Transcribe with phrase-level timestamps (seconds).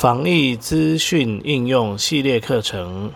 [0.00, 3.12] 防疫资讯应用系列课程。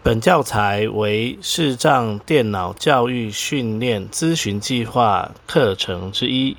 [0.00, 6.56] 本教材为视障电脑教育训练咨询计划课程之一，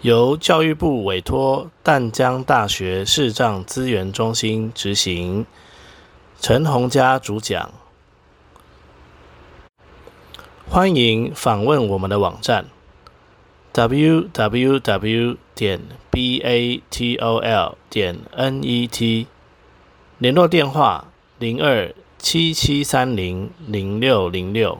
[0.00, 5.46] 由教育部委托淡江大学视障资源中心执行。
[6.40, 7.70] 陈洪佳主讲。
[10.68, 12.66] 欢迎访问我们的网站。
[13.72, 19.26] Www 点 batol 点 net，
[20.18, 21.06] 联络电话
[21.38, 24.78] 零二七七三零零六零六。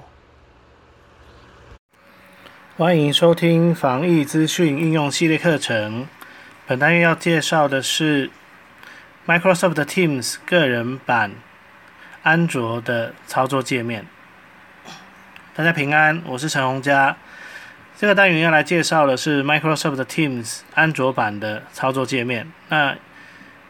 [2.77, 6.07] 欢迎收听防疫资讯应用系列课程。
[6.67, 8.31] 本单元要介绍的是
[9.27, 11.33] Microsoft Teams 个人版
[12.23, 14.07] 安卓的操作界面。
[15.55, 17.17] 大家平安，我是陈洪佳。
[18.03, 22.51] 这个单元要来介绍的是 Microsoft Teams 安卓版的操作界面。
[22.69, 22.97] 那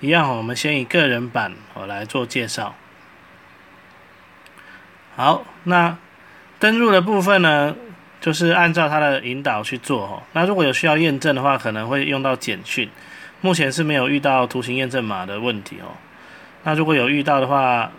[0.00, 2.74] 一样，我们先以个人版我来做介绍。
[5.16, 5.98] 好，那
[6.58, 7.76] 登录的部分呢，
[8.22, 10.22] 就是按照它的引导去做哦。
[10.32, 12.88] 那如果有需要验证的话，可能会用到简讯。
[13.42, 15.92] 目前是没有遇到图形验证码的问题哦。
[16.62, 17.92] 那如果有遇到的话，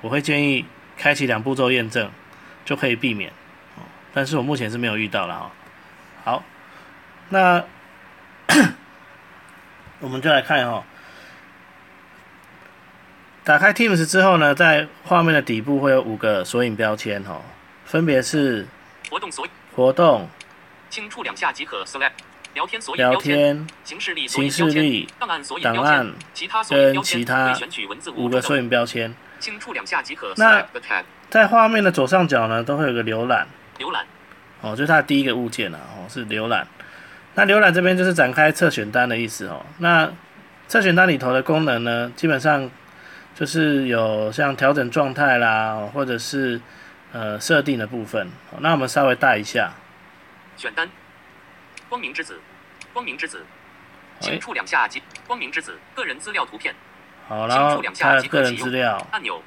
[0.00, 0.64] 我会建议
[0.96, 2.10] 开启两步骤验证，
[2.64, 3.32] 就可以避免。
[4.12, 5.50] 但是我目前是没有遇到了哈。
[6.24, 6.44] 好，
[7.30, 7.64] 那
[10.00, 10.84] 我们就来看哈。
[13.44, 17.40] 打开 Teams 之后呢，在画面的底部会有五个索引标签哈，
[17.84, 18.66] 分别是
[19.10, 20.28] 活动索活动，
[20.88, 22.12] 轻触两下即可 Select
[22.54, 25.08] 聊天形式力形式力。
[25.18, 26.12] 档案索引档案。
[26.32, 29.12] 其他索引跟其他选取文字五个索引标签。
[29.40, 33.48] 轻触两下即可那 Select 在画面的左上角呢，都会有个浏览。
[33.82, 34.04] 浏览。
[34.60, 36.66] 哦，就是它的第一个物件啊，哦，是浏览。
[37.34, 39.64] 那浏览这边就是展开测选单的意思哦。
[39.78, 40.12] 那
[40.68, 42.70] 测选单里头的功能呢，基本上
[43.34, 46.60] 就是有像调整状态啦，或者是
[47.12, 48.30] 呃设定的部分。
[48.60, 49.72] 那我们稍微带一下。
[50.56, 50.88] 选单。
[51.88, 52.38] 光明之子。
[52.92, 53.44] 光明之子。
[53.44, 53.48] 哎
[54.20, 56.72] 轻触两下即光明之子个人资料图片。
[57.26, 59.42] 好，然后它的个人资料，按钮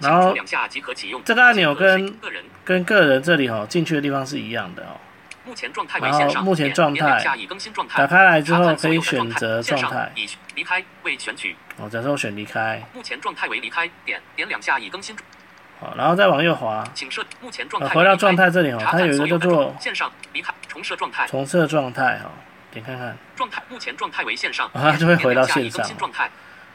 [0.00, 2.44] 然后两下即可启用这个按钮跟个人。
[2.64, 4.96] 跟个人这里哈进去的地方是一样的哦。
[5.44, 7.98] 目前状态为然后线上目前状态点两下已更新状态。
[7.98, 10.10] 打开来之后可以选择状态。
[10.14, 11.54] 已离开未选取。
[11.76, 15.14] 哦，假设我选离开，目前状态为离开点点两下已更新。
[15.80, 21.26] 好，然后再往右滑，请设目前状呃，态回到状态这里哦，它有一个叫做线上离开重设状态。
[21.26, 22.30] 重设状态哈，
[22.70, 23.14] 点看看。
[23.36, 25.86] 状态目前状态为线上啊它就会回到线上。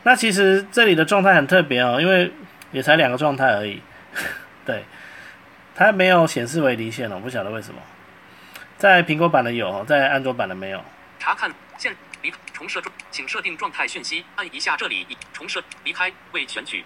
[0.03, 2.31] 那其实这里的状态很特别哦，因为
[2.72, 3.81] 也才两个状态而已，
[4.66, 4.84] 对，
[5.75, 7.81] 它没有显示为离线哦，我不晓得为什么。
[8.78, 10.81] 在苹果版的有哦，在安卓版的没有。
[11.19, 16.85] 查看线离重设状，请设定状态讯息，按一下这里重设离开未选取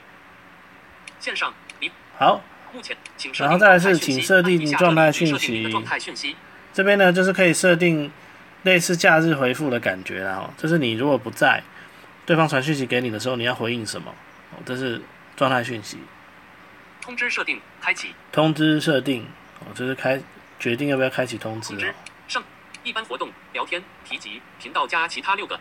[1.19, 2.41] 线上离好，
[2.73, 6.35] 目前请然后再来是请设定状态讯息设定你状态讯息
[6.73, 8.11] 这边呢就是可以设定
[8.63, 11.61] 类似假日回复的感觉啦哦，就是你如果不在，
[12.25, 14.11] 对方传讯息给你的时候，你要回应什么？
[14.51, 14.99] 哦，这是
[15.35, 15.97] 状态讯息。
[17.01, 19.27] 通知设定开启通知设定
[19.59, 20.21] 哦，就是开
[20.57, 21.93] 决定要不要开启通知通知哦。
[22.27, 22.43] 上
[22.83, 25.59] 一般活动聊天提及频道加其他六个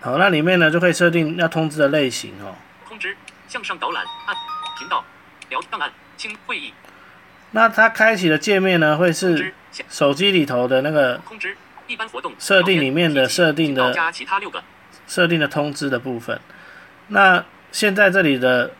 [0.00, 2.54] 好，那里面呢就可以设定要通知的类型哦。
[2.88, 3.14] 通知
[3.46, 4.34] 向上导览按
[4.78, 5.04] 频道
[5.50, 6.72] 聊档案轻会议
[7.50, 9.54] 那它开启的界面呢会是
[9.90, 11.56] 手机里头的那个通知
[11.86, 14.64] 一般活动设定里面的设定的加其他六个
[15.06, 16.40] 设定的通知的部分。
[17.08, 18.72] 那现在这里的，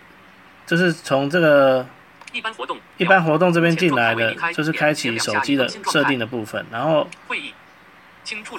[0.67, 1.87] 就是从这个
[2.33, 6.65] 一般活动一般活动这边进来的就是开启手机的设定的部分。
[6.71, 7.55] 然后会议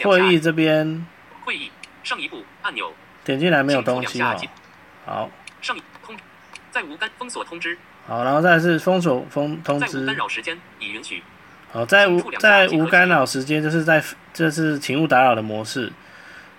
[0.03, 1.05] 会议这边
[1.43, 1.71] 会议
[2.03, 2.93] 上一步按钮
[3.23, 4.35] 点进来没有东西哦。
[5.05, 5.29] 好，
[5.61, 6.15] 上一通
[6.71, 7.77] 在无干封锁通知
[8.07, 10.05] 好，然后再是封锁封通知。
[10.05, 11.23] 扰时间已允许
[11.71, 15.91] 好，在无在无干扰时间，就是在这是请勿打扰的模式。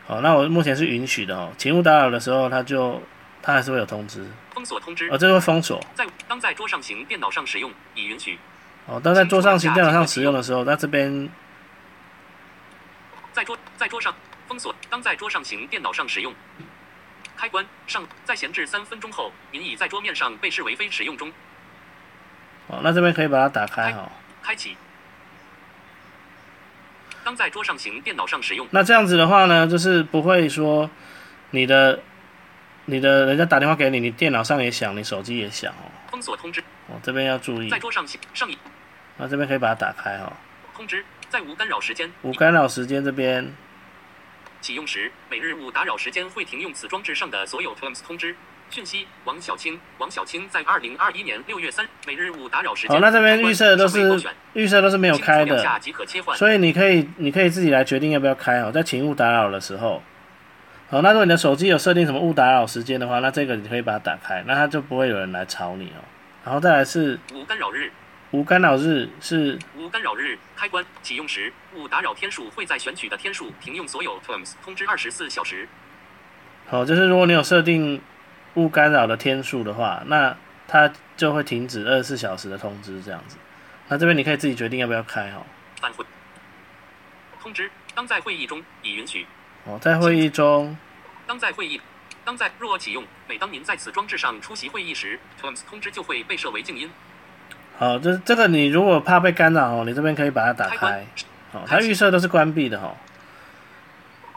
[0.06, 1.52] 好，那我目前是允许的哦。
[1.56, 3.00] 请勿打扰的时候，它就
[3.46, 5.80] 它还是会有通知，封锁通知哦，这个会封锁。
[5.94, 8.36] 在当在桌上型电脑上使用已允许
[8.86, 11.28] 哦，当在桌上型电脑上使用的时候，那这边
[13.32, 14.12] 在桌在桌上
[14.48, 16.34] 封锁当在桌上型电脑上使用
[17.36, 21.32] 开关上在闲置三分钟后，您已在桌面上被视为非使用中。
[22.66, 24.10] 哦，那这边可以把它打开哈。
[24.42, 24.76] 开启。
[27.22, 30.90] 当在桌上型电脑上使用，那这样子的话呢，就是不会说
[31.50, 32.00] 你的
[32.88, 35.90] 你的人家打电话给你，你电脑上也响，你手机也响哦。
[36.10, 37.78] 封锁通知哦，这边要注意在。
[37.80, 38.56] 桌上上一
[39.16, 40.32] 那这边可以把它打开哈。
[40.74, 43.52] 通知在无干扰时间无干扰时间这边
[44.60, 48.36] 启用时，每日勿打扰时间会停用此装置上的所有 Teams 通知
[48.70, 49.08] 讯息。
[49.24, 52.90] 王小青，王小青在二零二一年六月三，每日勿打扰时间。
[52.94, 54.22] 好，那这边预设都是
[54.52, 55.80] 预设都是没有开的。
[56.36, 60.00] 所以你可以你可以自己来决定要不要开哦，在请勿打扰的时候。
[60.88, 66.00] 好，那如果你的手机有设定什么勿打扰时间的话，那这个你可以把它打开，那它就不会有人来吵你哦。
[66.44, 67.90] 然后再来是无干扰日，
[68.30, 75.68] 无干扰日，是无干扰日开关启用时，勿打扰天数会在选取的天数停用所有 terms 通知二十四小时。
[76.68, 78.00] 好，就是如果你有设定
[78.54, 80.36] 勿干扰的天数的话，那
[80.68, 83.36] 它就会停止二十四小时的通知这样子。
[83.88, 85.42] 那这边你可以自己决定要不要开哦。
[85.80, 86.04] 返回
[87.42, 89.26] 通知，当在会议中已允许。
[89.66, 90.76] 哦，在会议中，
[91.26, 91.80] 当在会议，
[92.24, 96.88] 当在若启用，每当您在此装置上出席会议时，Teams 通知就会被设为静音。
[97.76, 101.04] 好，这这个你如果怕被干扰哦，你这边可以把它打开
[101.50, 101.58] 好。
[101.58, 102.94] 哦，它预设都是关闭的哦。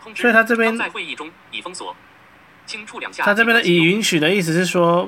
[0.04, 1.96] 通知，所以它这边在会议中已封锁，
[2.66, 3.24] 轻触两下。
[3.24, 5.08] 它这边的已允许的意思是说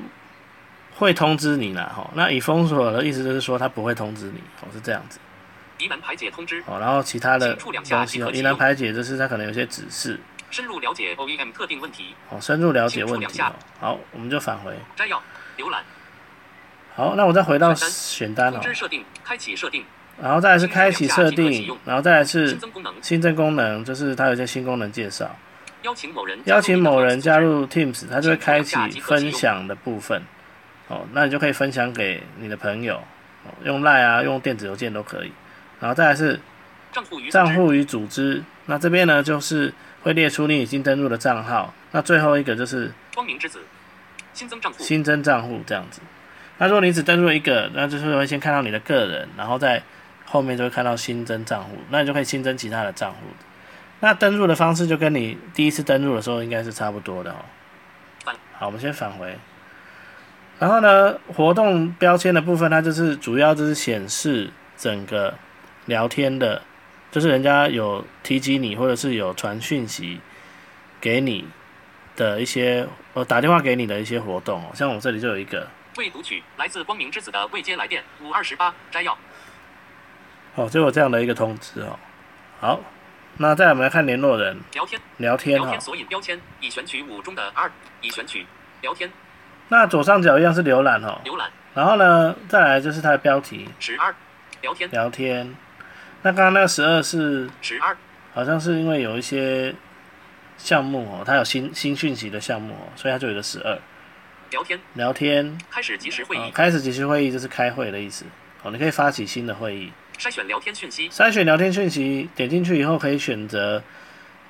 [0.94, 2.08] 会通知你啦，哈。
[2.14, 5.20] 那已封锁的意思就是说它不会通知你，哦，是这样子。
[5.82, 10.20] 疑难排解通知，哦，然后其他的东西哦，疑难排解就是它可能有些指示，
[10.52, 12.14] 深入了解 OEM 特定问题。
[12.30, 13.52] 哦，深入了解问题哦。
[13.80, 14.78] 好，我们就返回。
[14.96, 15.22] 摘要，
[15.58, 15.84] 浏览，
[16.96, 19.84] 好，那我再回到选单选单哦通，知设定，开启设定，
[20.22, 25.36] 然后再来是开启设定然后再来是新增功能，新增功能，就是它有一些新功能介绍。
[25.82, 30.22] 邀请某人邀请某人加入入 Teams，它就会开启分享的部分。
[30.90, 32.98] 哦，那你就可以分享给你的朋友，
[33.46, 35.32] 哦，用 Line 啊，用电子邮件都可以。
[35.82, 36.40] 然后再来是
[37.30, 39.74] 账户与组织那这边呢就是
[40.04, 41.74] 会列出你已经登录的账号。
[41.92, 43.60] 那最后一个就是光明之子，
[44.34, 46.00] 新增账户，新增账户这样子。
[46.58, 49.84] 那如果你只登录一个，那就是会先看到你的个人，然后在
[50.26, 53.18] 后面就会看到新增账户，那你就可以新增其他的账户。
[54.00, 57.36] 那登录的方式就跟你第一次登录的时候应该是差不多的哦。
[58.54, 59.38] 好，我们先返回。
[60.60, 65.34] 然后呢，活动标签的部分，它就是主要就是显示整个
[65.86, 66.62] 聊天的，
[67.12, 70.20] 就是人家有提及你，或者是有传讯息
[71.00, 71.48] 给你
[72.16, 74.72] 的一些，呃，打电话给你的一些活动哦。
[74.74, 75.68] 像我这里就有一个，
[75.98, 79.18] 未读取来自光明之子的未接来电，五二十八摘要，
[80.56, 81.98] 哦，就有这样的一个通知哦。
[82.60, 82.80] 好，
[83.38, 85.82] 那再来我们来看联络人聊天，聊天哦聊天。
[85.82, 88.46] 索引标签已选取五中的二，已选取
[88.82, 89.12] 聊天
[89.70, 91.20] 那左上角一样是浏览哦。
[91.26, 94.14] 浏览然后呢，再来就是它的标题十二，
[94.62, 95.56] 聊天聊天。
[96.24, 97.96] 那刚刚那个十二是十二，
[98.34, 99.74] 好像是因为有一些
[100.58, 103.80] 项目哦，它有新新讯息的项目哦，所以它就有个十二。
[104.52, 104.80] 聊天。
[104.94, 105.58] 聊天。
[105.70, 108.26] 开始即时会哦议，开始即时会议就是开会的意思。
[108.64, 109.92] 哦，你可以发起新的会议。
[110.20, 113.82] 筛选聊天讯息，筛选聊天讯息，点进去以后可以选择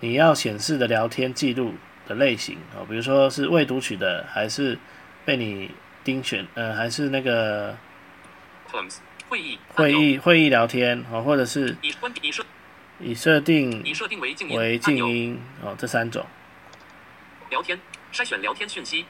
[0.02, 1.74] 你要显示的聊天记录
[2.08, 2.58] 的类型。
[2.76, 4.78] 哦，比如说是未读取的，还是
[5.24, 5.72] 被你
[6.04, 7.78] 盯选，呃，还是那个
[9.32, 12.44] 会议会议会议聊天哦，或者是以关闭已设
[13.00, 16.26] 以设定以设定为静音为静音哦，这三种。
[17.50, 17.80] 聊天
[18.12, 19.06] 筛选聊天讯息，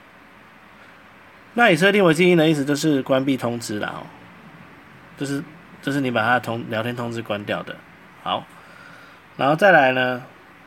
[1.55, 4.05] 那以设定为静音的意思就是关闭通知了哦，
[5.17, 5.43] 就是
[5.81, 7.75] 就是你把它的通聊天通知关掉的。
[8.21, 8.45] 好，
[9.37, 10.23] 然后再来呢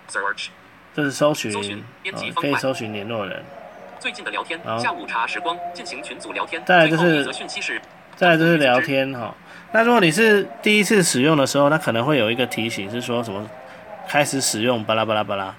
[0.09, 0.49] ，search。
[0.97, 3.45] 就是搜寻，搜寻编辑哦可以搜寻联络人。
[4.01, 7.25] 最近的聊天，下午茶时光进行群组聊天，再来就是
[8.17, 9.35] 再来就是聊天哈、
[9.73, 13.51] 那如果你是第一次使用的时候，它可能会有一个提醒是说什么
[14.09, 15.55] 开始使用巴拉巴拉巴拉。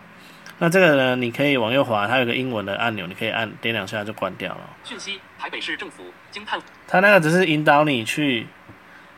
[0.57, 4.61] 那这个呢，你可以往右滑，它有个英文的按钮，你可以按点两下就关掉了。
[4.85, 6.57] 讯息，台北市政府惊叹
[6.87, 8.47] 它那个只是引导你去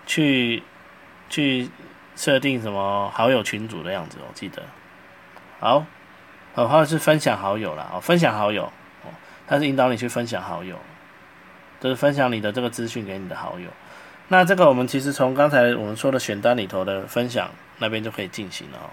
[0.07, 0.63] 去
[1.29, 1.69] 去
[2.15, 4.63] 设定什么好友群组的样子，我记得。
[5.59, 5.85] 好，
[6.55, 8.63] 哦，或者是分享好友啦，哦，分享好友，
[9.03, 9.13] 哦，
[9.47, 10.75] 它是引导你去分享好友，
[11.79, 13.67] 就是分享你的这个资讯给你的好友。
[14.29, 18.89] 那这个我们其实从刚才我们说的选单里头的分享那边就可以进行了哦。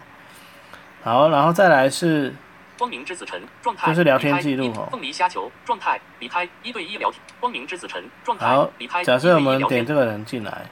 [1.03, 2.33] 好，然后再来是
[2.79, 10.67] 光明之子晨状态，就是聊天记录哦凤梨虾球状态离开一对一聊天，光明之子晨状态好离开，假设我们点这个人进来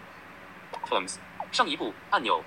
[0.88, 1.16] ，Teams
[1.50, 2.42] 上一步按钮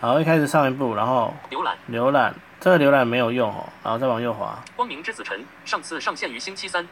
[0.00, 6.88] 好，一开始上一步，然后浏览，浏览，这个浏览没有用哦，然后再往右滑，光明之子晨上次上线于星期三，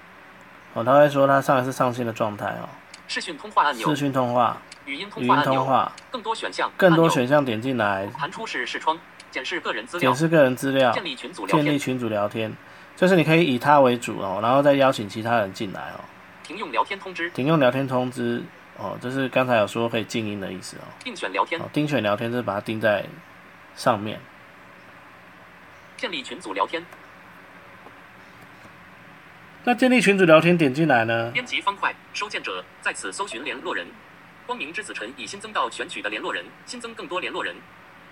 [0.78, 2.68] 哦，他会说他上一次上线的状态哦，
[3.08, 3.88] 视讯通话按钮。
[3.88, 8.99] 视，讯通话、语音通语音话按钮，通话，更多选项，更多选项点进来，弹出式视窗，
[9.32, 10.12] 显示个人资料。
[10.12, 12.56] 显示个人资料，建立群组聊天，建立群组聊天，
[12.97, 16.00] 就是你可以以他为主哦，然后再邀请其他人进来哦，
[16.44, 18.42] 停用聊天通知，停用聊天通知。
[18.80, 21.61] 哦，就是刚才有说可以静音的意思哦，定选聊天。
[21.61, 23.04] 哦，，盯选聊天就是把它盯在
[23.75, 24.20] 上面，
[25.97, 26.87] 建立群组聊天，
[29.69, 31.31] 那建立群组聊天点进来呢？
[31.31, 33.87] 编辑方块，收件者在此搜寻联络人。
[34.47, 37.55] 光明之子晨已新增到选取的联络人，新增更多联络人。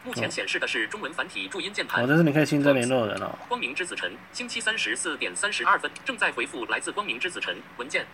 [0.04, 2.04] 目前显示的是中文繁体注音键盘。
[2.04, 3.34] 哦，这是你可以新增联络人哦。
[3.48, 8.04] 光明之子晨，星期三十四点三十二分，正在回复来自光明之子晨文件。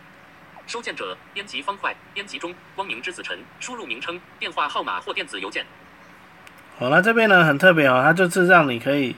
[0.65, 5.65] 收件者编辑方块，编辑中，光明之子晨，输入名称、电话号码或电子邮件。
[6.79, 9.17] 好，那这边呢很特别哦，它就是让你可以，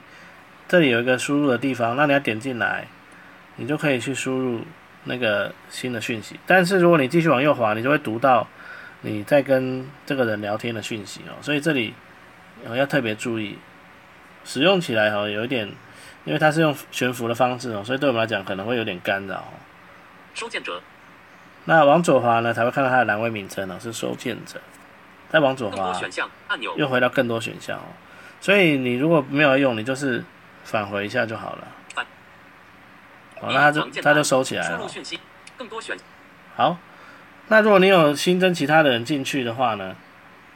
[0.66, 2.88] 这里有一个输入的地方，那你要点进来，
[3.56, 4.60] 你就可以去输入
[5.04, 6.38] 那个新的讯息。
[6.46, 8.46] 但是如果你继续往右滑，你就会读到
[9.02, 11.94] 你在跟这个人聊天的讯息哦，所以这里
[12.64, 13.58] 哦要特别注意，
[14.44, 15.68] 使用起来哦有一点，
[16.24, 19.54] 因为它是用悬浮的方式哦，所以对我们来讲可能会有点干扰哦。
[20.34, 20.80] 收件者
[21.64, 24.60] 那往左滑呢，才会看到它的栏位名称哦，是收件者。
[25.28, 27.90] 再往左滑，选项按钮，又回到更多选项哦。
[28.40, 30.22] 所以你如果没有用，你就是
[30.62, 31.66] 返回一下就好了。
[33.46, 34.88] 返好，那他就他就收起来了
[36.56, 36.78] 好，
[37.48, 39.94] 那如果你有新增其他的人进去的话呢，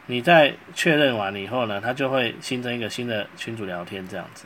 [0.06, 4.44] 你在确认完以后呢，他就会新增一个新的群组聊天这样子。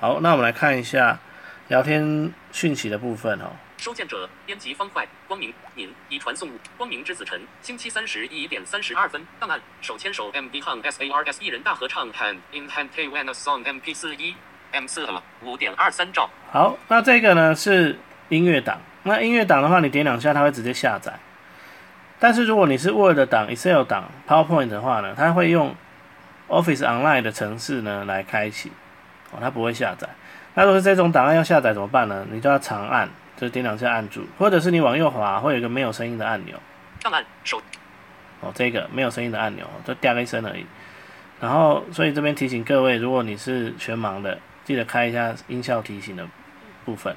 [0.00, 1.18] 好，那我们来看一下
[1.68, 3.52] 聊天讯息的部分哦。
[3.78, 13.78] 收件者编辑方块，光明您已传送光明之子晨，星期三十一点三十二分，档案手牵手 M B 杠 S A R S 一人大合唱 Hand in Hand Taiwan a Song M
[13.78, 14.34] P 四一
[14.72, 16.28] M 四了五点二三兆。
[16.50, 17.98] 好，那这个呢是
[18.28, 18.78] 音乐档。
[19.02, 21.12] 那音乐档的话，你点两下它会直接下载。
[22.18, 25.74] 但是如果你是 Word 档、Excel 档、PowerPoint 的话呢，它会用
[26.48, 28.70] Office Online 的程式呢来开启，
[29.32, 30.08] 哦，它不会下载。
[30.54, 32.26] 那如果是这种档案要下载怎么办呢？
[32.30, 36.54] 你就要长按，就是点两下按住，或者是你往右滑，会有一个没有声音的按钮。
[37.02, 37.62] 档案手
[38.40, 40.66] 哦，这个没有声音的按钮，就掉一声而已。
[41.40, 44.36] 然后，所以这边提醒各位，如果你是全盲的，
[44.70, 46.24] 记得开一下音效提醒的
[46.84, 47.12] 部分。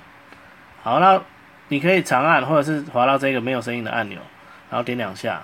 [0.81, 1.21] 好，那
[1.67, 4.19] 你可以长按，或者是滑到这个没有声音的按钮，
[4.71, 5.39] 然后点两下，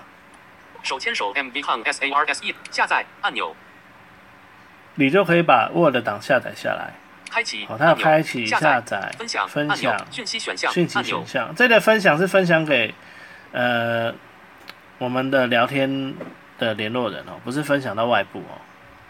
[0.82, 3.56] 手牵手 M B 杠 S A R S E 下载按钮，
[4.96, 6.94] 你就可以把 Word 档下载下来。
[7.30, 11.54] 开启好，它要开启下下载、分享分享、讯息选项讯息选项。
[11.54, 12.92] 这个分享是分享给
[13.52, 14.12] 呃
[14.98, 16.16] 我们的聊天
[16.58, 18.58] 的联络人哦，不是分享到外部哦。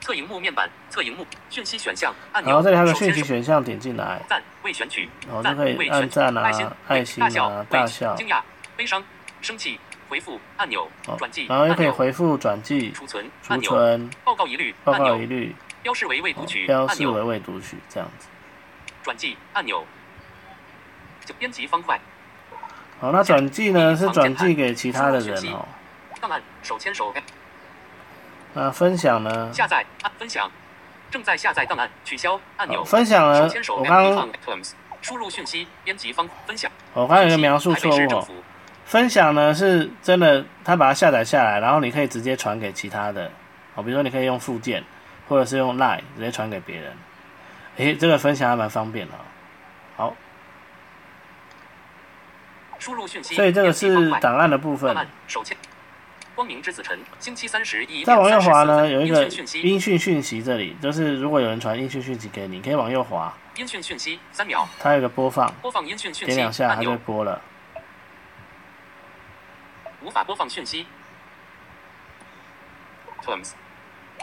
[0.02, 8.42] 侧荧幕面板侧荧幕讯息选项按钮，然后这里还有个讯息选项，点进来，赞未选取，然后就可以按赞啊爱心爱心大笑大笑惊讶
[8.76, 9.04] 悲伤
[9.42, 18.28] 生气回复按钮哦转寄然后又可以回复转寄、储存储存、报告一律报告一律、标示为未读取标示为未读取这样子。
[19.04, 19.86] 转寄按钮
[21.26, 22.00] 就编辑方块
[23.00, 25.66] 好，那转寄呢是转寄给其他的人哦。
[26.20, 27.14] 档案手牵手
[28.54, 29.52] 那分享呢？
[29.54, 30.50] 下载按分享
[31.12, 32.82] 正在下载档案取消按钮。
[32.82, 34.30] 哦分享呢手手我刚刚
[35.02, 36.70] 输入讯息编辑方分享。
[36.94, 38.44] 我刚刚有个描述错误
[38.86, 43.32] 分享呢是真的，他把它下载下来，然后你可以直接传给其他的，
[43.76, 44.84] 哦，比如说你可以用附件，
[45.28, 46.98] 或者是用 Line 直接传给别人。
[47.78, 49.20] 诶，这个分享还蛮方便的、哦。
[49.96, 50.16] 好，
[52.80, 54.98] 输入讯息所以这个是档案的部分
[56.40, 59.28] 光明之子晨星期三十一再往右滑呢，有一个
[59.62, 67.42] 音讯讯息这里就是如果有人传音讯讯息给你，可以往右滑，音讯讯息三秒它有个播放，播放音讯讯息点两下它就会播了。
[70.02, 70.86] 无法播放讯息
[73.22, 73.52] Terms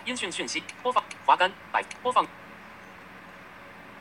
[0.06, 2.26] 音讯讯息播放滑杆摆播放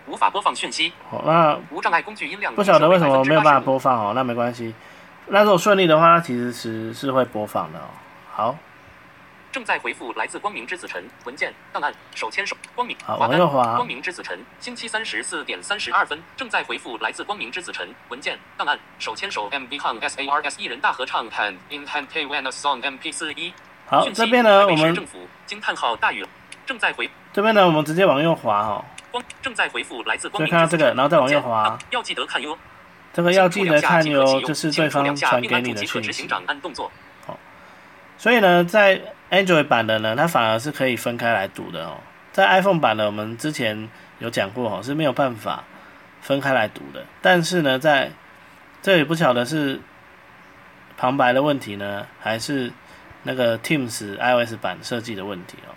[0.07, 3.73] 无法播放讯息好，那无障碍工具音量不晓得为什么没有办法播。
[3.73, 4.73] 播放哦，那没关系。
[5.27, 7.89] 那如果顺利的话，它其实是是会播放的哦。
[8.37, 8.53] 好，
[9.49, 22.97] 正在回复来自光明之子晨文件档案手牵手光明好滑杆往右滑光明之子晨星期三十四点三十二分正在回复来自光明之子晨文件档案手牵手 M B 杠 S A R S 一人大合唱 Hand in Hand Taiwan a Song M
[22.97, 23.53] P 四一
[23.85, 26.27] 好，这边呢，北我们市政府惊叹号大雨
[26.65, 28.83] 正在回这边呢，我们直接往右滑哦。
[29.11, 32.57] 光正在回复来自光明之子晨看到这个然后再往右文件滑要记得看哟。
[33.13, 36.27] 这个要记得看哟，轻触两下即可启用就是轻对方触两下并传给你按住即可的讯息。
[38.17, 41.97] 所以呢，在 Android 版的呢，它反而是可以分开来读的哦。
[42.31, 45.63] 在 iPhone 版的，我们之前有讲过哦，是没有办法
[46.21, 47.03] 分开来读的。
[47.21, 48.11] 但是呢，在
[48.81, 49.79] 这里不晓得是
[50.97, 52.71] 旁白的问题呢，还是
[53.23, 55.75] 那个 Teams iOS 版设计的问题哦。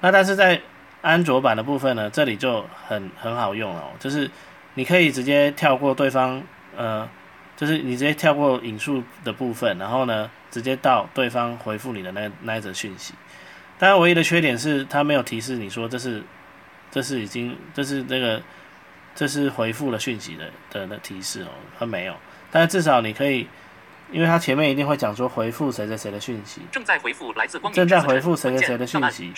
[0.00, 0.60] 那但是在
[1.00, 4.30] 安卓版的部分呢，这里就很很好用了哦，就是
[4.74, 6.42] 你可以直接跳过对方，
[6.76, 7.08] 呃，
[7.56, 13.12] 就是你直接跳过引述的部分，然后呢，直接到对方回复你的那那一则讯息。
[13.76, 16.22] 当然，唯一的缺点是它没有提示你说这是
[16.92, 18.40] 这是已经这是那个
[19.16, 22.14] 这是回复了讯息的的的提示哦，它没有，
[22.52, 23.48] 但是至少你可以，
[24.12, 29.32] 因为它前面一定会讲说回复谁谁谁的讯息，正在回复来自光明正在回复谁谁谁的讯息。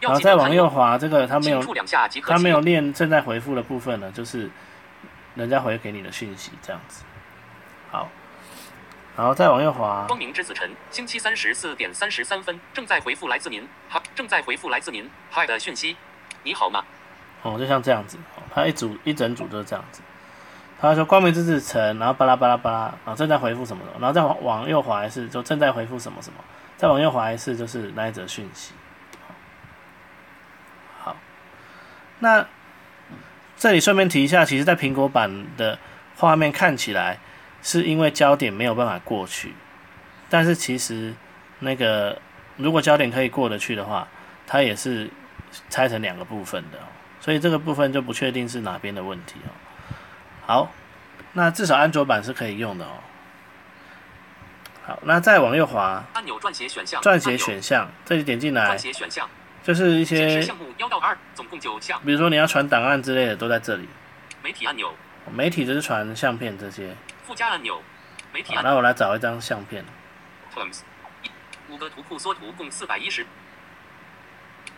[0.00, 4.50] 然后再往右滑，这个它没有轻触两下即可它没有启动练正在回复的部分呢，就是
[5.34, 7.04] 人家回给你的讯息这样子。
[7.90, 8.08] 好，
[9.16, 15.10] 然后再往右滑，光明之子晨，星期三十四点三十三分，正在回复来自您，哈，正在回复来自您。
[15.30, 15.96] 嗨的讯息，
[16.44, 16.82] 你好吗？
[17.42, 20.00] 哦，就像这样子，哦，它一组一整组就是这样子。
[20.80, 26.42] 他说光明之子晨，然后巴拉巴拉巴拉，然后正在回复什么的，然后再往往右滑一次，就正在回复什么什么，
[26.76, 28.72] 再往右滑一次就是那一则讯息。
[31.00, 31.14] 好，
[32.18, 32.46] 那
[33.56, 35.78] 这里顺便提一下，其实在苹果版的
[36.16, 37.18] 画面看起来
[37.62, 39.54] 是因为焦点没有办法过去，
[40.28, 41.14] 但是其实
[41.60, 42.20] 那个
[42.56, 44.06] 如果焦点可以过得去的话，
[44.46, 45.08] 它也是
[45.70, 46.82] 拆成两个部分的、哦，
[47.20, 49.50] 所以这个部分就不确定是哪边的问题哦。
[50.44, 50.72] 好，
[51.34, 52.90] 那至少安卓版是可以用的哦。
[54.84, 59.28] 好，那再往右滑，按钮撰写选项，撰写选项，这里点进来撰写选项，
[59.62, 62.00] 就是一些，项目幺到二，总共九项。
[62.04, 63.88] 比如说你要传档案之类的都在这里。
[64.42, 64.92] 媒体按钮，
[65.32, 66.96] 媒体就是传相片这些。
[67.22, 67.82] 附加按钮，
[68.32, 69.84] 媒体那我来找一张相片。
[70.54, 70.80] Terms，
[71.22, 71.30] 一
[71.72, 73.26] 五个图库缩图共四百一十。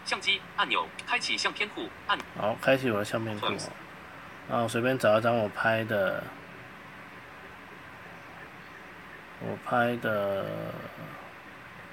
[0.05, 3.59] 相机按钮，开启相片库按好，开启我的相片库哦。
[4.51, 6.23] 然后随便找一张我拍的，
[9.41, 10.45] 我拍的，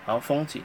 [0.05, 0.61] 好风景。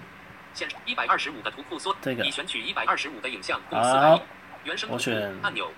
[0.54, 4.20] 显示一百二十五个图库缩，这个已选取一百二十五个影像，共四百一。
[4.64, 5.70] 原生图库我选按钮，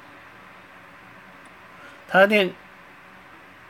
[2.08, 2.50] 它念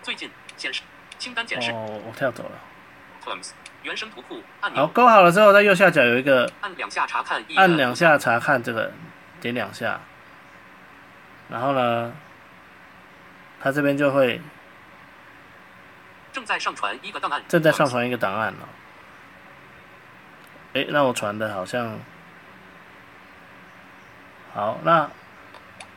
[0.09, 0.81] 最近显示
[1.19, 2.53] 清单显示哦，我跳走了。
[3.23, 3.51] Terms，
[3.83, 8.91] 原生图库按好，勾好了之后，在右下角有一个按两下查看一按两下查看这个，
[9.39, 10.01] 点两下，
[11.51, 12.11] 然后呢，
[13.61, 14.41] 它这边就会
[16.33, 18.69] 正在上传一个档案，正在上传一个档案了。
[20.73, 21.99] 诶，那我传的好像
[24.55, 25.11] 好，那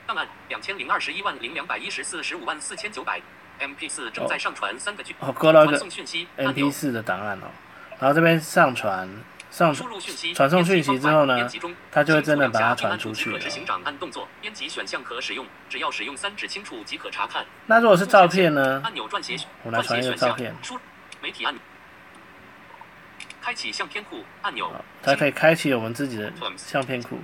[0.05, 3.21] 档案两千零二十一万零两百一十四十五万四千九百
[3.61, 7.47] ，MP 四正在上传三个 G，哦勾到一个 MP 四的档案哦，
[7.99, 9.07] 然后这边上传
[9.51, 11.49] 上输入讯息，传送讯息之后呢
[11.91, 13.39] 它就会真的把它传出去了。
[13.39, 17.45] 执行长按动作，编辑选项可使用，只要使用三指轻触即可查看。
[17.65, 18.81] 那如果是照片呢？
[18.83, 20.55] 按钮撰写，我来传一个照片。
[20.63, 20.79] 输
[21.21, 21.61] 媒体按钮，
[23.41, 24.69] 开启相片库按钮。
[24.69, 27.19] 好，它可以开启我们自己的相片库。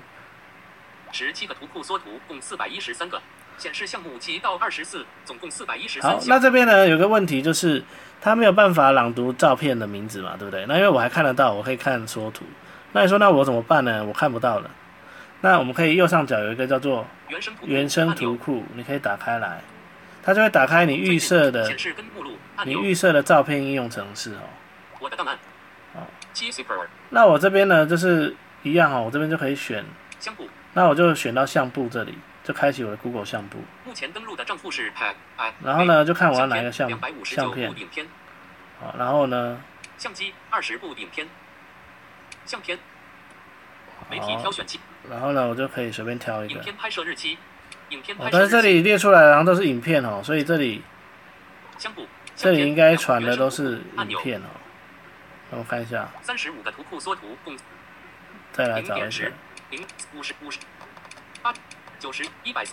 [1.13, 3.21] 十七个图库缩图，共四百一十三个，
[3.57, 6.39] 显示项目七到二十四，总共四百一十好，那。
[6.39, 7.83] 这边呢有个问题就是
[8.21, 10.65] 它没有办法朗读照片的名字嘛，对不对？
[10.67, 12.45] 那因为我还看得到，我可以看缩图。
[12.93, 14.05] 那你说那我怎么办呢？
[14.05, 14.69] 我看不到了。
[15.41, 19.61] 那我们可以右上角有一个叫做原生图库原生图库，你可以打开来，
[20.23, 22.31] 它就会打开你预设的显示跟目录，
[22.65, 24.41] 你预设的照片应用程式哦。
[24.99, 25.37] 我的档案
[25.93, 26.07] 好。
[26.33, 26.73] 七 super
[27.09, 29.83] 那我这边呢就是一样哦，我这边就可以选，
[30.19, 32.15] 相簿，那我就选到相簿这里，
[32.47, 34.89] 就开启我的 Google 相簿，目前登录的账户是
[35.35, 35.53] I。
[35.61, 37.73] 然后呢就看我要哪一个相两百五十九相片。
[37.73, 38.07] 部影片，
[38.79, 39.61] 好，然后呢，
[39.97, 41.27] 相机二十部影片，
[42.45, 42.79] 相片，
[44.09, 44.79] 媒体挑选器，
[45.09, 46.53] 然后呢我就可以随便挑一个。
[46.53, 47.37] 影片拍摄日期，
[47.89, 50.81] 影片哦拍，摄日期，但是这里列出来然后都是影片哦，所以这里
[51.77, 54.47] 相簿，这里应该传的都是影片哦。
[55.51, 57.57] 那我看一下，三十五个图库缩图，共
[58.53, 59.25] 再来找一下。
[59.69, 60.59] 零五十五十
[61.41, 61.53] 八
[61.99, 62.63] 九十一百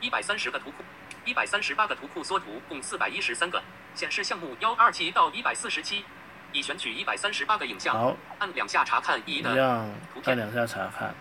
[0.00, 0.84] 一百三十个图库，
[1.24, 3.62] 一百三十八个图库缩图，共四百一十三个，
[3.94, 6.04] 显示项目幺二七到一百四十七，
[6.52, 9.50] 已选取一百三十八个影像，好，按两下查看一的
[10.12, 11.14] 图片按两下查看。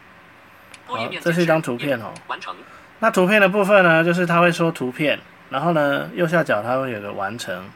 [0.86, 2.54] 好这是一张图片哦完成，
[3.00, 5.18] 那图片的部分呢，就是它会说图片，
[5.50, 7.70] 然后呢右下角它会有个完成，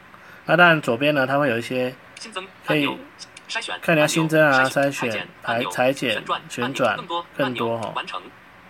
[0.44, 2.86] 那当然左边呢它会有一些新增可以
[3.48, 7.92] 筛选，看你要新增啊、筛选、排裁剪旋转、旋转更多更多哦。
[7.96, 8.20] 完成，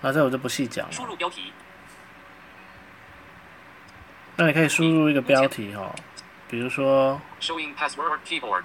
[0.00, 0.92] 那这我就不细讲了。
[0.92, 1.52] 输入标题，
[4.36, 5.94] 那你可以输入一个标题哈、
[6.48, 8.62] 比如说 Showing password keyboard。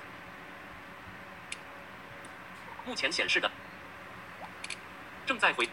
[2.86, 3.50] 目前显示的
[5.26, 5.68] 正在回，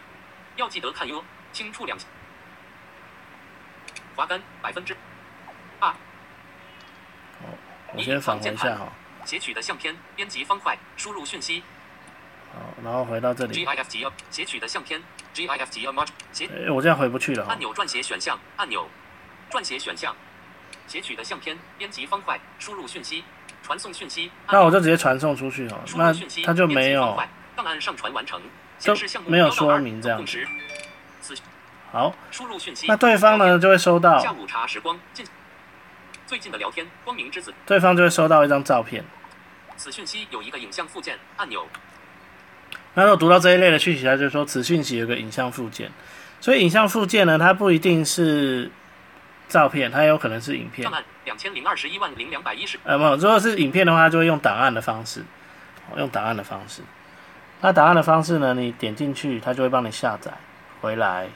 [0.55, 2.07] 要记得看哟，轻触两下。
[4.15, 4.95] 滑杆百分之
[5.79, 5.93] 二，
[7.93, 8.91] 我先返回一下哈、
[9.23, 11.63] 截取的相片，编辑方块，输入讯息
[12.53, 15.01] 好，然后回到这里，，GIF 级截取的相片
[15.33, 17.57] ，GIF 级 image 截诶我这样回不去了按。
[17.57, 18.85] 钮撰写选项按钮，
[19.49, 20.13] 撰写选项，
[20.85, 23.23] 截取的相片，编辑方块，输入讯息，
[23.63, 24.29] 传送讯息。
[24.51, 27.17] 那我就直接传送出去了，那它就没有
[27.55, 28.41] 档案上传完成，
[28.77, 30.21] 就显示项目没有1到2说明这样
[31.93, 32.87] 好，输入讯息。
[32.87, 35.25] 那对方呢就会收到，下午茶时光近
[36.27, 37.53] 最近的聊天，光明之子。
[37.65, 39.03] 对方就会收到一张照片。
[39.77, 41.65] 此讯息有一个影像附件按钮。
[42.93, 45.89] 那如果读到这一类的讯息，它就说此讯息有个影像附件。
[46.39, 48.69] 所以影像附件呢，它不一定是
[49.47, 50.83] 照片，它有可能是影片。
[50.83, 52.77] 档案两千零二十一万零两百一十。
[52.83, 55.23] 呃，没有，如果是影片的话，就会用档案的方式，
[55.97, 56.81] 用档案的方式。
[57.61, 60.33] 那档案的方式呢，你点进去，它就会帮你下载
[60.81, 61.29] 回来。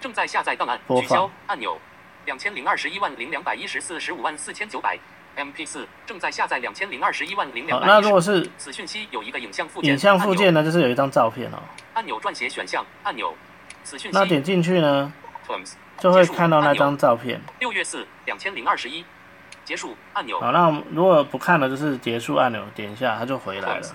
[0.00, 1.78] 正在下载档案，取消按钮。
[2.26, 4.98] 两千零二十一万零两百一十四十五万四千九百。
[5.36, 7.86] MP 四正在下载两千零二十一万零两百。
[7.86, 11.58] 那如果是此讯息有一个影像附件，影像附件呢，就是有一张照片哦。
[11.94, 13.34] 按钮撰写选项按钮。
[13.84, 14.18] 此讯息。
[14.18, 15.12] 那点进去呢，
[15.98, 17.40] 就会看到那张照片。
[17.58, 19.04] 六月四两千零二十一。
[19.62, 20.40] 结束按钮。
[20.40, 23.94] 好，那如果不看了，就是结束按钮，点一下它就回来了。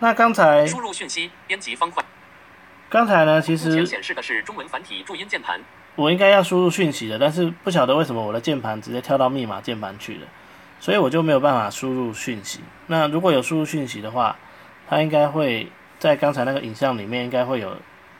[0.00, 2.04] 那刚才输入讯息编辑方块。
[2.88, 5.60] 刚才呢，其实显示的是中文繁体注音键盘。
[5.98, 10.28] 我应该要输入讯息的，但是不晓得为什么我的键盘直接跳到密码键盘去了，
[10.78, 12.60] 所以我就没有办法输入讯息。
[12.86, 14.36] 那如果有输入讯息的话，
[14.88, 17.76] 它应该会在刚才那个影像里面应该会有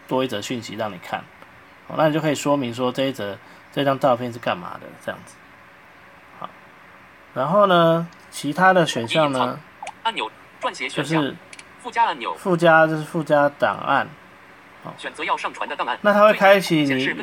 [0.09, 1.23] 多一则讯息让你看，
[1.87, 3.39] 好，那你就可以说明说这一则
[3.73, 5.37] 这张照片是干嘛的这样子。
[6.41, 6.51] 好，
[7.33, 9.57] 然后呢，其他的选项呢？
[10.03, 10.29] 按钮
[10.61, 11.23] 撰写选项。
[11.23, 11.37] 就是
[11.79, 12.35] 附加按钮。
[12.35, 14.09] 附加就是附加档案。
[14.97, 17.15] 选择要上传的档案，那它会开启你，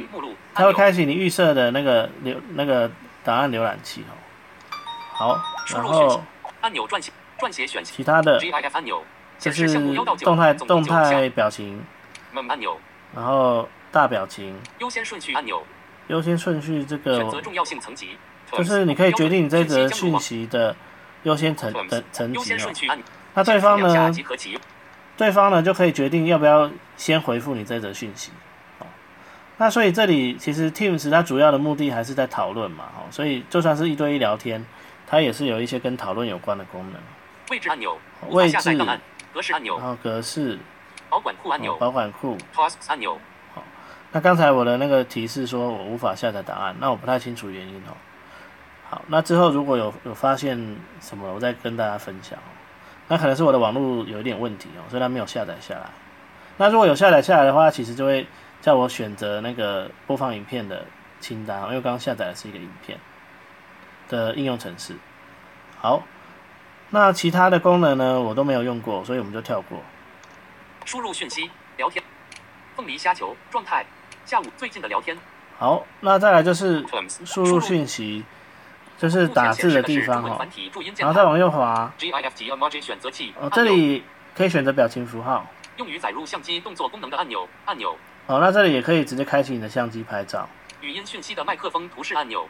[0.53, 2.89] 它会开启你预设的那个浏那个
[3.23, 4.13] 档案浏览器哦。
[5.13, 5.41] 好，
[5.73, 6.21] 然后
[6.61, 8.39] 按钮撰写撰写选其他的
[8.73, 9.03] 按钮，
[9.39, 9.67] 就是
[10.23, 11.81] 动态动态表情。
[12.33, 12.77] 按钮，
[13.15, 14.53] 然后大表情。
[14.79, 15.63] 优先顺序按钮，
[16.07, 18.17] 优先顺序这个选择重要性层级，
[18.51, 20.75] 就是你可以决定你这则讯息的
[21.23, 22.97] 优先层的层级哦。
[23.33, 24.11] 那对方呢？
[25.17, 28.31] 对方呢就可以决定要不要先回复你这则讯息，
[28.79, 28.87] 哦，
[29.57, 34.65] 那所以这里其实 Teams 它主要的目的还是在讨论嘛，哦，所以就算是一对一聊天，
[35.07, 37.01] 它也是有一些跟讨论有关的功能。
[37.49, 37.97] 位置按钮，
[38.29, 38.57] 位置，
[39.33, 40.57] 格式按钮，然后格式，
[41.09, 43.17] 保管库按钮，保管库，Tasks 按钮。
[43.53, 43.63] 好，
[44.11, 47.95] 那刚才我的那个提示说我无法下载答案，那我不太清楚原因哦。
[48.89, 50.57] 好，那之后如果有有发现
[50.99, 52.37] 什么，我再跟大家分享。
[53.07, 55.89] 那可能是我的网络有一点问题哦，所以它没有下载下来。
[56.57, 58.25] 那如果有下载下来的话，其实就会
[58.61, 60.85] 叫我选择那个播放影片的
[61.19, 62.97] 清单，因为刚刚下载的是一个影片
[64.09, 64.95] 的应用程式。
[65.79, 66.01] 好，
[66.89, 69.77] 那其他的功能呢，我都没有用过，所以我们就跳过。
[70.85, 72.03] 输入讯息，聊天，
[72.75, 73.85] 凤梨虾球状态，
[74.25, 75.17] 下午最近的聊天。
[75.57, 76.85] 好，那再来就是
[77.25, 78.23] 输入讯息。
[78.97, 80.47] 就是打字的地方哦，
[80.97, 81.91] 然后再往右滑。
[82.81, 84.03] 选择器哦，这里
[84.35, 85.45] 可以选择表情符号。
[85.75, 87.93] 用于载入相机动作功能的按钮，按钮。
[88.27, 90.47] 哦，那这里也可以直接开启你的相机拍照。
[90.79, 92.47] 语音讯息的麦克风图示按钮。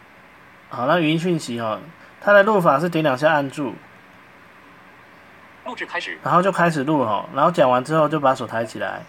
[0.69, 1.79] 好，那语音讯息哦，
[2.21, 3.73] 它的录法是点两下按住。
[5.65, 6.19] 录制开始。
[6.23, 9.01] 然后就开始录哈，然后讲完之后就把手抬起来。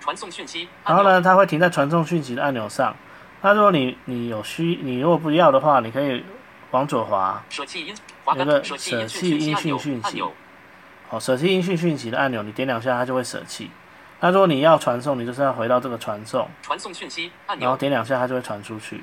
[0.00, 0.68] 传送讯息。
[0.84, 2.96] 然后呢，它会停在传送讯息的按钮上。
[3.42, 6.24] 那如果你你有需，你如果不要的话，你可以。
[6.70, 7.42] 往左滑，
[8.36, 9.40] 有个舍弃音讯
[9.78, 10.22] 讯息，
[11.08, 13.70] 好，舍弃音讯讯息的按钮，你点两下它就会舍弃。
[14.20, 19.02] 那如果你要传送，你就是要回到这个传送，传送讯息按钮，然后点两下它就会传出去。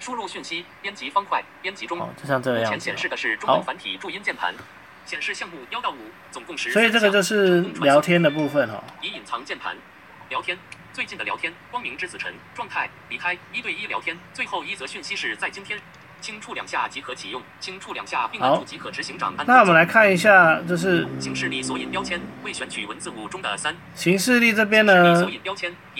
[0.00, 2.74] 输入讯息，编辑方块，编辑中，就像这个样子。
[2.74, 4.54] 目前显示的是中文繁体注音键盘，
[5.04, 5.96] 显示项目幺到五，
[6.30, 6.70] 总共十。
[6.72, 8.82] 所以这个就是聊天的部分哈。
[9.02, 9.76] 已隐藏键盘，
[10.28, 10.58] 聊天。
[10.94, 15.76] 最近的聊天，光明之子晨状态离开一对一聊天，最后一则讯息是在今天，
[16.20, 19.44] 轻触两下即可启用，轻触两下并按住即可执行长按。
[19.44, 23.74] 那我们来看一下，就是形式力索引标签未选取文字五中的三。
[23.96, 25.28] 形式力这边呢，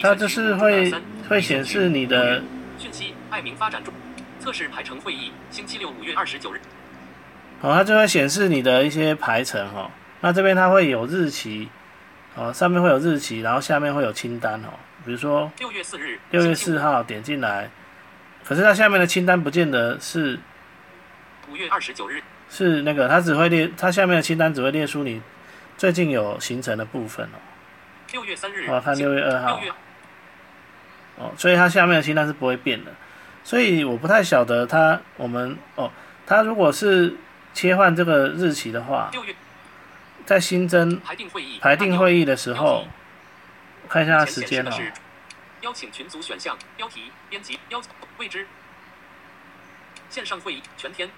[0.00, 0.94] 它就是会
[1.28, 2.40] 会显示你的
[2.78, 3.14] 讯息。
[3.30, 3.92] 爱明发展中，
[4.38, 6.60] 测试排程会议，星期六五月二十九日。
[7.60, 9.90] 好，它就会显示你的一些排程哈。
[10.20, 11.68] 那这边它会有日期。
[12.36, 14.68] 哦，上面会有日期，然后下面会有清单哦。
[15.04, 17.70] 比如说六月四日，六月四号点进来，
[18.42, 20.38] 可是它下面的清单不见得是
[21.48, 25.22] 五月二十九日，是那个它只会列，它下面的清单只会列出你
[25.76, 27.38] 最近有行程的部分哦。
[28.12, 29.60] 六月三日，我看六月二号，
[31.16, 32.90] 哦，所以它下面的清单是不会变的，
[33.44, 35.90] 所以我不太晓得它我们哦，
[36.26, 37.14] 它如果是
[37.52, 39.10] 切换这个日期的话。
[39.12, 39.34] 六月
[40.26, 41.14] 在新增排
[41.76, 42.86] 定会议的时候，
[43.88, 44.70] 看一下时间哦。
[45.62, 47.80] 邀请群组选项标题编辑邀
[48.18, 48.46] 未知
[50.10, 51.08] 线上会议全天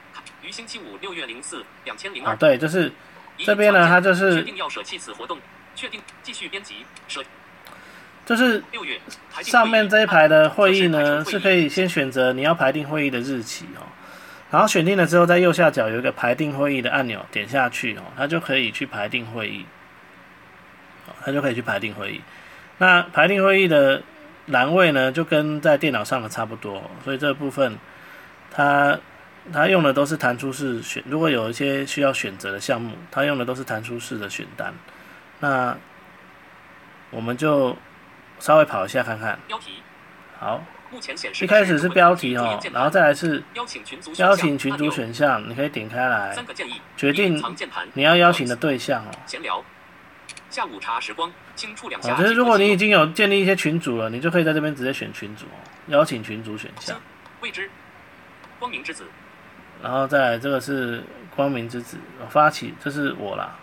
[0.40, 2.36] 于星期五六月零四两千零二。
[2.36, 2.92] 对，就是
[3.38, 5.40] 这边呢，它就是确定要舍弃此活动，
[5.74, 7.24] 确定继续编辑舍。
[8.24, 9.00] 就是六月
[9.42, 13.82] 上面这一排的会议呢，是可以先选择你要排定会议的日期哦，
[14.56, 19.66] 然后选定了之后，在右下角有一个排定会议的按钮，点下去哦，它就可以去排定会议，
[21.06, 22.22] 哦它就可以去排定会议。
[22.78, 24.02] 那排定会议的
[24.46, 27.78] 栏位呢，就跟在电脑上的差不多哦，所以这部分
[28.50, 28.98] 它
[29.52, 34.72] 它用的都是弹出式选，如果有一些需要选择的项目，它用的都是弹出式的选单。
[35.40, 35.76] 那
[37.10, 37.76] 我们就
[38.38, 39.38] 稍微跑一下看看。
[39.46, 39.82] 标题
[40.38, 40.64] 好，
[41.42, 44.00] 一开始是标题哦，然后再来是邀请群
[44.76, 47.42] 组选项你可以点开来三，个建议决定
[47.94, 49.10] 你要邀请的对象哦。
[49.26, 49.62] 闲聊
[50.48, 56.98] 下午茶时光轻触两好，下就是如果你已经经有建立一些群组了，你就可以在这边直接选群组哦，邀请群组选项，
[57.40, 57.70] 未知
[58.58, 59.04] 光明之子
[59.82, 61.04] 然后再来这个是
[61.34, 63.54] 光明之子哦发起，这是我啦。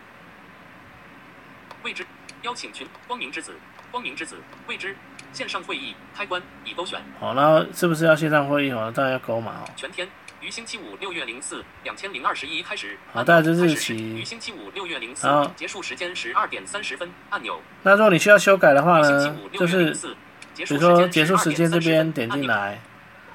[1.84, 2.06] 未知
[2.44, 3.54] 邀请群光明之子
[3.92, 4.96] 光明之子未知
[5.34, 8.90] 线上会议开关已勾选好，那是不是要线上会议好？
[8.92, 9.70] 当然要勾嘛哦。
[9.76, 10.08] 全天
[10.40, 12.98] 于星期五六月零四两千零二十一开始。
[13.12, 17.60] 好大家就是开始日期于星期五六月零四结束时间十二点三十分按钮。
[17.82, 19.10] 那如果你需要修改的话呢
[19.52, 20.16] 就是
[20.56, 22.80] 比如说结束时间这边点进来。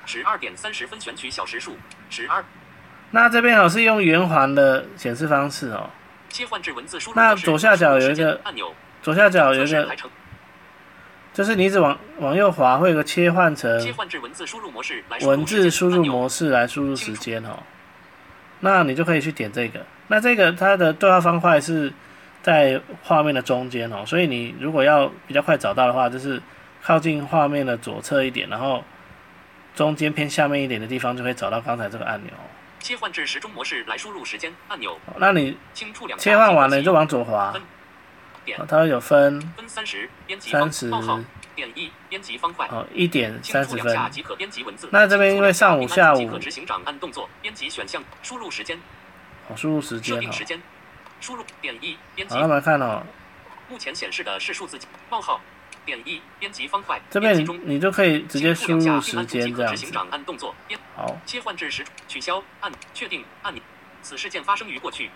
[0.07, 1.77] 十二点三十分选取小时数，
[2.09, 2.43] 十二
[3.11, 5.91] 那这边哦是用圆环的显示方式哦。
[6.31, 9.89] 切换至文字输入那左下角有一个按钮，左下角有一个
[11.39, 17.63] 就是你一直往往右滑，会有个切换成切换至文字输入模式来文字输入模式来输入时间哦。
[18.59, 19.87] 那你就可以去点这个。
[20.09, 21.93] 那这个它的对话方块是
[22.43, 26.43] 在画面的中间哦，所以你如果要比较快找到的话，就是
[26.83, 28.83] 靠近画面的左侧一点，然后
[29.77, 32.43] 中间偏下面一点的地方就可以找到刚才这个按钮哦。
[32.81, 35.57] 切换至时钟模式来输入时间按钮，那你
[36.17, 37.63] 切换完了你就往左滑分，
[38.69, 41.21] 它会有分分三十编辑方30冒号
[41.55, 42.67] 点一编辑方块。
[42.69, 43.79] 哦一点轻三十分。
[43.79, 44.89] 触两下即可编辑文字。
[44.93, 48.79] 那这边因为上午下午执行长按动作，编辑选项，输入时间，
[49.49, 50.21] 哦，输入时设间哦。
[50.21, 50.63] 定时间，
[51.21, 53.03] 输入点一编辑好，那我们来看哦，
[53.69, 54.79] 目前显示的是数字
[55.11, 55.41] 冒号
[55.85, 57.01] 点一编辑方块。
[57.11, 59.77] 这边你你就可以直接输入时间这样
[60.97, 63.63] 好，切换至时取消按确定按钮。
[64.03, 65.11] 此事件发生于过去。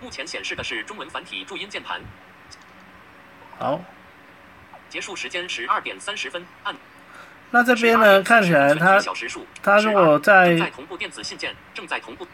[0.00, 2.00] 目前显示的是中文繁体注音键盘。
[3.58, 3.80] 好，
[4.88, 6.74] 结束时间十二点三十分按。
[7.50, 9.00] 那这边呢，看起来它
[9.62, 12.26] 它如果正在在同步电子信件，正在同步。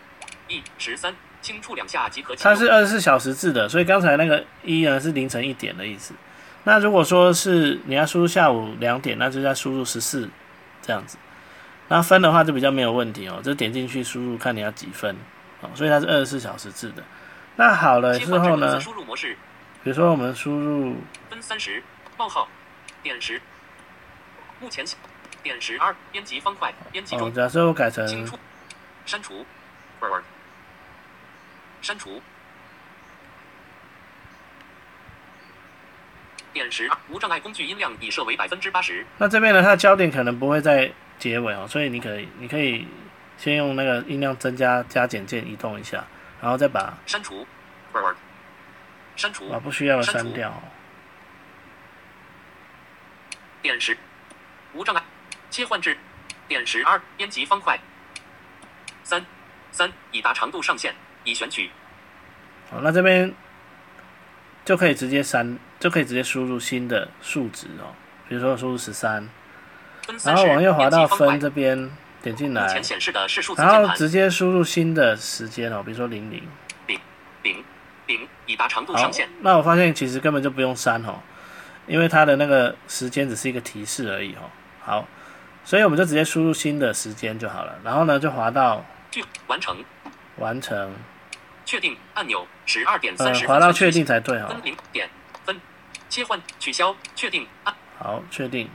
[0.47, 2.55] 一十三，轻触两下即可它。
[2.55, 6.13] 是二十四小时制的，所以刚才那个一呢是凌晨一点的意思。
[6.65, 10.29] 那如果说是你要输入下午两点，那就在输入十四
[10.83, 11.17] 这样子。
[11.89, 15.17] 那分的话就比较没有问题哦，就点进去输入看你要几分
[15.63, 17.03] 哦，所以它是二十四小时制的。
[17.57, 18.79] 那好了之后呢
[19.85, 20.97] 比如说我们输入
[21.29, 21.83] 分三十
[22.17, 22.49] 冒号
[23.03, 23.41] 点十。
[24.61, 24.83] 目前
[25.43, 28.39] 点十二编辑方块编辑哦，中，假设我改成清除
[29.05, 29.45] 删除
[31.83, 32.23] 删除。
[36.55, 39.05] 点十二无障碍工具音量已设为百分之八十。
[39.19, 42.89] 那这边呢，它的焦点可能不会在结尾哦，所以你可以你可以
[43.37, 46.07] 先用那个音量增加加减键移动一下，
[46.41, 47.47] 然后再把删除
[49.17, 50.63] 删除把不需要的删除掉哦。
[53.63, 53.97] 点十
[54.75, 55.03] 无障碍
[55.51, 55.97] 切换至
[56.47, 57.79] 点十二编辑方块
[59.03, 59.25] 三
[59.71, 61.71] 三已达长度上限，已选取
[62.71, 63.33] 好，那这边
[64.65, 67.95] 就可以直接删，就可以直接输入新的数值哦，
[68.29, 69.29] 比如说输入十三，
[70.25, 71.91] 然后往右滑到分这边
[72.23, 72.83] 点进来
[73.57, 76.43] 然后直接输入新的时间哦，比如说零零。
[76.87, 77.01] 零
[77.43, 77.65] 零
[78.47, 81.21] 已达长度上限，，那我发现其实根本就不用删哦，
[81.87, 84.51] 因为它的那个时间只是一个提示而已哦。
[84.83, 85.09] 好，
[85.65, 88.85] 所以我们就直接输入新的时间就好了，然后呢就滑到
[89.47, 89.77] 完成
[90.37, 90.93] 完成，
[91.65, 94.49] 确定按钮，十二点呃三十，滑到确定才对哦。
[94.49, 95.09] 分零点
[95.45, 95.61] 分
[96.09, 97.75] 切换取消确定按。
[97.99, 98.69] 好，确定。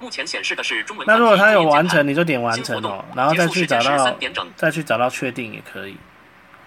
[0.00, 5.96] 目前显示的是中文那如果它有完成，你就点完成哦，然后再去找到13点整再去找到确定也可以。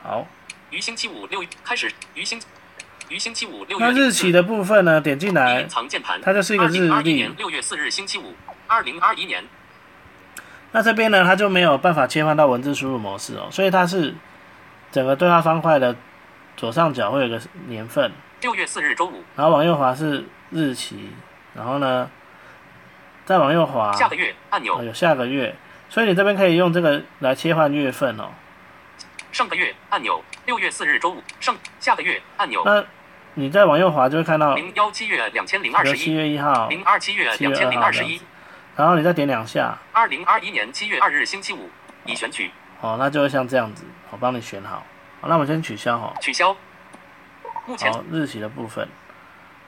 [0.01, 0.25] 好，
[0.71, 2.39] 于星期五六开始，于星
[3.09, 8.33] 于星期五六月那日期的部分呢，点进来隐，藏键盘，它就是一个日二历年六月四日星期五，
[8.67, 9.43] 二零二一年。
[10.71, 14.13] 那这边呢，它就没有办法切换到文字输入模式哦，所以它是
[14.91, 15.95] 整个对话方块的
[16.57, 21.11] 左上角会有个年份，六月四日周五，然后往右滑是日期，
[21.53, 22.09] 然后呢，
[23.23, 25.55] 再往右滑，下个月按钮哦，有下个月，
[25.89, 28.29] 所以你这边可以用这个来切换月份哦。
[29.35, 32.81] 上个月按钮，六月四日周五，上下个月按钮，那
[33.33, 38.21] 你再往右滑就会看到零幺七月两千零二十一七，月一号，零二七月两千零二十一
[38.77, 41.69] 然后你再点两下，二零二一年七月二日星期五，
[42.05, 44.81] 已选取，哦，那就会像这样子，我帮你选好。
[45.19, 46.13] 好，那我们先取消哈。
[46.21, 46.55] 取消。
[47.65, 48.87] 目前好，日期的部分，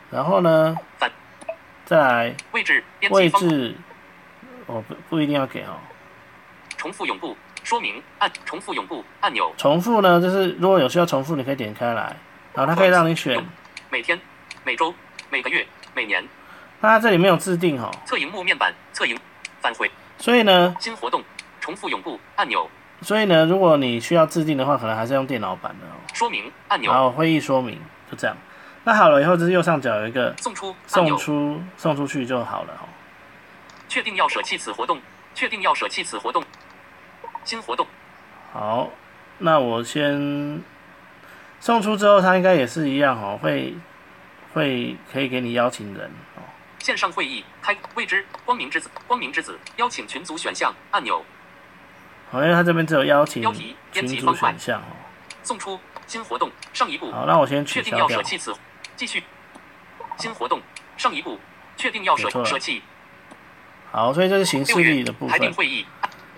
[0.10, 1.12] 然后呢反，
[1.84, 3.76] 再来位置位置，
[4.66, 5.76] 我不不一定要给哦。
[6.78, 7.36] 重复永不
[7.68, 12.16] 说明按重复永不按钮，重复呢，就是如果有需要重复，你可以点开来，
[12.54, 13.46] 然后它可以让你选。
[13.90, 14.18] 每天、
[14.64, 14.96] 每周、
[15.30, 16.26] 每个月、每年。
[16.80, 19.20] 那它这里没有自定哦，侧荧幕面板侧荧
[19.60, 21.22] 返回所以呢，新活动
[21.60, 22.70] 重复永不按钮
[23.02, 26.00] 所以呢，如果你需要自定的话，可能还是用电脑版的哦。
[26.14, 27.78] 说明按钮然后会议说明
[28.10, 28.38] 就这样。
[28.86, 32.88] 那好了以后，就是右上角有一个送出按送，出送出去就好了哦。
[33.90, 35.02] 确定要舍弃此活动，
[35.36, 36.42] 确定要舍弃此活动。
[37.48, 37.88] 新活动。
[38.52, 38.92] 好，
[39.38, 40.62] 那我先
[41.62, 43.74] 送出之后，他应该也是一样哦，会
[44.54, 46.44] 会可以给你邀请人哦。
[46.80, 51.24] 线上会议开未知光明之子光明之子邀请群组选项按钮。
[52.30, 54.92] 好，因为它这边只有邀请标题编群组辑选项哦。
[55.44, 57.10] 送出新活动上一步。
[57.14, 57.98] 好，那我先确定。
[57.98, 58.54] 要舍弃此。
[58.98, 59.24] 继续。
[60.18, 60.62] 新活动
[60.98, 61.40] 上一步。
[61.78, 62.82] 确定要舍舍弃。
[63.92, 65.30] 好，所以这是形式六月力的部分。
[65.30, 65.86] 排定会议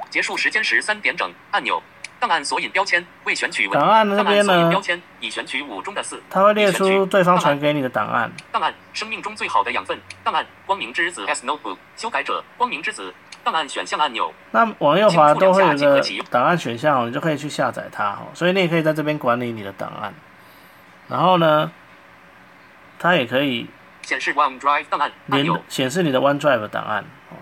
[0.09, 1.81] 结束时间十三点整按钮
[2.19, 8.29] 档案索引标签未选取文档案呢索引标，签已选取五中的四它会列出对方传给你的档案。
[8.51, 18.27] 档案生命中最好的养分档案光明之子 S Notebook 修改者光明之子档案选项按钮那往右滑都会有即档案选项哦，你就可以去下载它哦。
[18.33, 20.13] 所以你也可以在这边管理你的档案。
[21.07, 21.71] 然后呢，
[22.99, 23.65] 它也可以
[24.01, 27.05] 显示 OneDrive 档案按连钮显示你的 OneDrive 档案。
[27.29, 27.37] 哦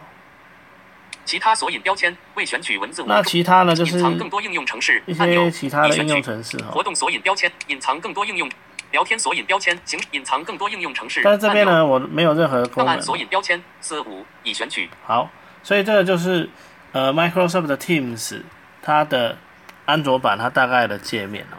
[1.27, 6.71] 其他索引标签未选取文字五那其他呢，就是隐藏更多应用程式一按钮些其他的应用程式哦。
[6.71, 8.49] 活动索引标签隐藏更多应用
[8.91, 13.01] 聊天索引标签行隐藏更多应用程式但是这边呢，我没有任何功能档案。
[13.01, 15.29] 索引标签四五已选取好，
[15.61, 16.49] 所以这个就是
[16.93, 18.41] 呃 Microsoft 的 Teams
[18.81, 19.37] 它的
[19.83, 21.57] 安卓版它大概的界面哦。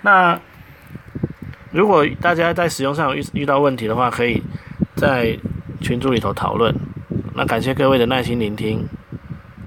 [0.00, 0.40] 那
[1.70, 4.42] 如果大家在使用上有遇遇到问题的话，可以
[4.96, 5.36] 在
[5.82, 6.74] 群组里头讨论。
[7.36, 8.82] 那感谢各位的耐心聆听。